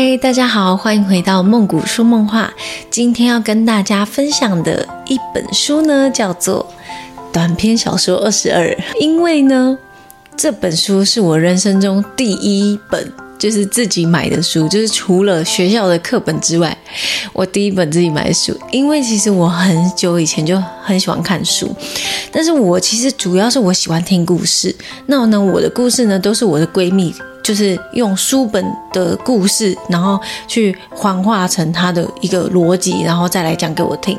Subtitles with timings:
[0.00, 2.54] 嗨，大家好，欢迎回到梦谷说梦话。
[2.88, 6.64] 今天要跟大家分享的一本书呢，叫做
[7.32, 8.64] 《短篇小说二十二》。
[9.00, 9.76] 因为呢，
[10.36, 16.78] 这本书是我人生中第一本就是自己买的书，就是除了学校的课本之外，
[17.32, 18.56] 我第一本自己买的书。
[18.70, 21.74] 因为其实我很久以前就很喜欢看书，
[22.30, 24.72] 但是我其实主要是我喜欢听故事。
[25.06, 27.12] 那呢，我的故事呢，都是我的闺蜜。
[27.48, 28.62] 就是用书本
[28.92, 34.18] 的故事，然后去幻化成他的一个逻辑，然后再来讲给我听。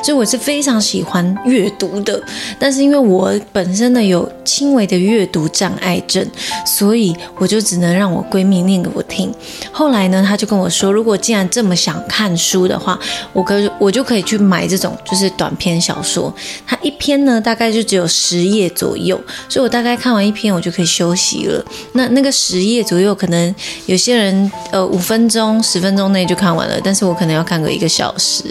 [0.00, 2.22] 所以我是非常喜欢阅读的。
[2.56, 6.24] 但是因为我本身呢有轻微的阅读障碍症，
[6.64, 9.34] 所以我就只能让我闺蜜念给我听。
[9.72, 12.96] 后来呢，她就跟我说，如果既然这么想看书的话，
[13.32, 16.32] 我可我就可以去买这种就是短篇小说。
[16.64, 21.64] 它一篇呢大概就只有十页左右，所以我大概看完一篇我就可以休息了。
[21.94, 22.67] 那那个十。
[22.68, 23.54] 一页左右，可能
[23.86, 28.44] 有些人呃五分钟、十分钟内就看完了，但是我可能要看个一个小时，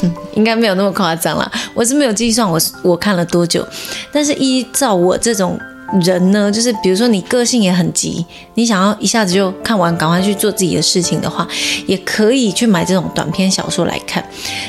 [0.00, 1.50] 哼应该没有那么夸张啦。
[1.74, 3.66] 我是没有计算我我看了多久，
[4.12, 5.58] 但是依照我这种
[6.00, 11.46] 人呢， 就是比如说你个性也很急，你想要一下子就看完，赶快去做自己的事情的话，
[11.86, 14.24] 也可以去买这种短篇小说来看。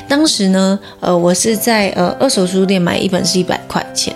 [0.07, 4.16] 当时呢，呃，我是在呃二手书店买一本是一百块钱，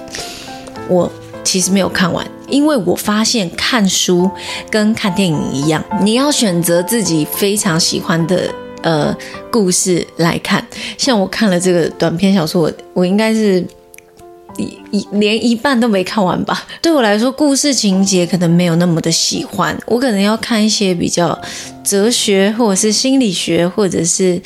[0.87, 1.11] 我
[1.49, 2.23] 其实没有看完。
[2.47, 4.29] 因为我发现看书
[4.69, 9.15] 跟看电影一样，你要选择自己非常喜欢的呃
[9.51, 10.63] 故事来看。
[10.95, 13.65] 像我看了这个短篇小说，我我应该是
[14.57, 16.67] 一一连一半都没看完吧。
[16.83, 21.39] 对我来说，故事情节可能没有那么的喜欢，我可能要看一些比较
[21.83, 24.39] 哲学或者是心理学或者是。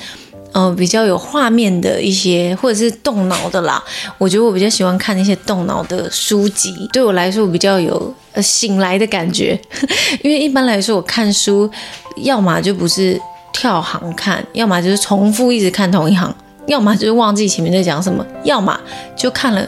[0.53, 3.83] 嗯，比较有画面的一些，或者是动脑的啦。
[4.17, 9.59] 我觉得我比较喜欢看那些动脑的书籍，对我来说我比较有呃醒来的感觉。
[10.21, 11.69] 因为一般来说，我看书，
[12.17, 13.19] 要么就不是
[13.51, 16.33] 跳行看，要么就是重复一直看同一行，
[16.67, 18.79] 要么就是忘记前面在讲什么，要么
[19.15, 19.67] 就看了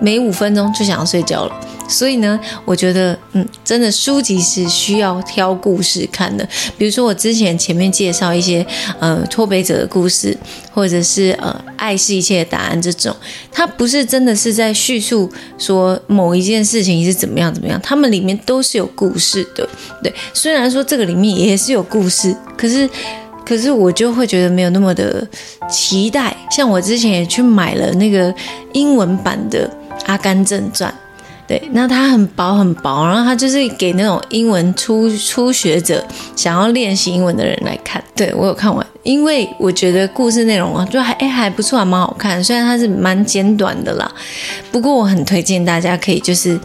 [0.00, 1.60] 没五分钟就想要睡觉了。
[1.88, 6.46] 所以呢，我觉得，嗯，真的书籍是需要挑故事看的。
[6.76, 8.66] 比如说我之前前面介绍一些，
[8.98, 10.36] 呃，脱北者的故事，
[10.72, 13.14] 或者是呃，爱是一切的答案这种，
[13.52, 19.68] 它不是真的是在叙述说某一件事情是怎么样怎么样，他们里面都是有故事的。
[20.02, 22.88] 对，虽然说这个里面也是有故事，可是，
[23.44, 25.26] 可是我就会觉得没有那么的
[25.70, 26.36] 期待。
[26.50, 28.34] 像我之前也去买了那个
[28.72, 29.68] 英文版的
[30.06, 30.92] 《阿甘正传》。
[31.46, 38.02] 对，那它很薄很薄，然后它就是给那种英文初初学者想要练习英文的人来看。
[38.14, 42.42] 对我有看完，因为我觉得故事内容啊，就还哎还不错，还蛮好看。
[42.42, 44.10] 虽然它是蛮简短的啦，
[44.72, 46.58] 不过我很推荐大家可以就是。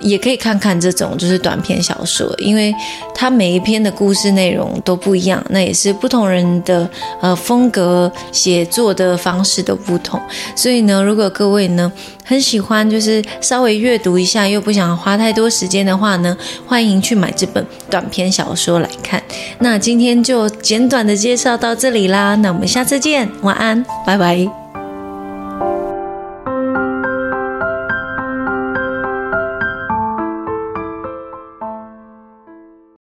[0.00, 2.74] 也可以看看这种就是短篇小说，因为
[3.14, 6.88] 它每一篇的故事内容都不一样，那也是不同人的
[7.20, 10.20] 呃风格写作的方式都不同，
[10.54, 11.90] 所以呢，如果各位呢
[12.24, 16.36] 很喜欢就是稍微阅读一下又不想花太多时间的话呢，
[16.66, 19.22] 欢迎去买这本短篇小说来看。
[19.60, 24.65] 那今天就简短的介绍到这里啦，那我们下次见，晚安，拜拜。